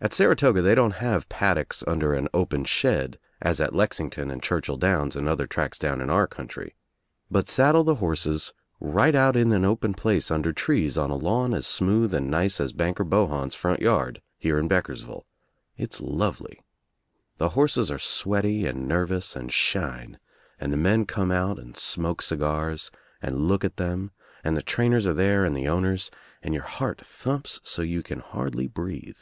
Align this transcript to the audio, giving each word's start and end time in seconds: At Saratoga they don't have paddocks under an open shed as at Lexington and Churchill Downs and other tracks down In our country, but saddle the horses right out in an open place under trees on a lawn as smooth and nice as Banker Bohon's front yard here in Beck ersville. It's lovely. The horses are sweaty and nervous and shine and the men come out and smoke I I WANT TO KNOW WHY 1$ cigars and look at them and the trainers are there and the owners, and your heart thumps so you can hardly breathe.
At 0.00 0.12
Saratoga 0.14 0.62
they 0.62 0.76
don't 0.76 1.02
have 1.02 1.28
paddocks 1.28 1.82
under 1.84 2.14
an 2.14 2.28
open 2.32 2.62
shed 2.64 3.18
as 3.42 3.60
at 3.60 3.74
Lexington 3.74 4.30
and 4.30 4.40
Churchill 4.40 4.76
Downs 4.76 5.16
and 5.16 5.28
other 5.28 5.48
tracks 5.48 5.76
down 5.76 6.00
In 6.00 6.08
our 6.08 6.28
country, 6.28 6.76
but 7.28 7.48
saddle 7.48 7.82
the 7.82 7.96
horses 7.96 8.52
right 8.78 9.16
out 9.16 9.34
in 9.34 9.50
an 9.50 9.64
open 9.64 9.94
place 9.94 10.30
under 10.30 10.52
trees 10.52 10.96
on 10.96 11.10
a 11.10 11.16
lawn 11.16 11.52
as 11.52 11.66
smooth 11.66 12.14
and 12.14 12.30
nice 12.30 12.60
as 12.60 12.72
Banker 12.72 13.02
Bohon's 13.02 13.56
front 13.56 13.80
yard 13.82 14.22
here 14.38 14.56
in 14.56 14.68
Beck 14.68 14.84
ersville. 14.84 15.24
It's 15.76 16.00
lovely. 16.00 16.62
The 17.38 17.48
horses 17.50 17.90
are 17.90 17.98
sweaty 17.98 18.66
and 18.68 18.86
nervous 18.86 19.34
and 19.34 19.52
shine 19.52 20.20
and 20.60 20.72
the 20.72 20.76
men 20.76 21.06
come 21.06 21.32
out 21.32 21.58
and 21.58 21.76
smoke 21.76 22.22
I 22.22 22.26
I 22.26 22.28
WANT 22.28 22.28
TO 22.28 22.36
KNOW 22.36 22.38
WHY 22.38 22.52
1$ 22.52 22.52
cigars 22.84 22.90
and 23.20 23.48
look 23.48 23.64
at 23.64 23.78
them 23.78 24.12
and 24.44 24.56
the 24.56 24.62
trainers 24.62 25.08
are 25.08 25.14
there 25.14 25.44
and 25.44 25.56
the 25.56 25.66
owners, 25.66 26.12
and 26.40 26.54
your 26.54 26.62
heart 26.62 27.04
thumps 27.04 27.60
so 27.64 27.82
you 27.82 28.04
can 28.04 28.20
hardly 28.20 28.68
breathe. 28.68 29.18